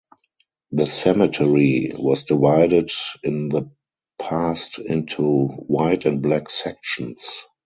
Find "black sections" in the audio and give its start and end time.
6.23-7.45